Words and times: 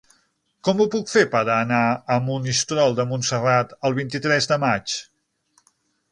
Com 0.67 0.79
ho 0.79 0.85
puc 0.93 1.09
fer 1.15 1.21
per 1.33 1.41
anar 1.55 1.81
a 2.15 2.15
Monistrol 2.29 2.95
de 2.99 3.05
Montserrat 3.11 3.75
el 3.91 3.97
vint-i-tres 3.99 4.49
de 4.53 4.57
maig? 4.65 4.97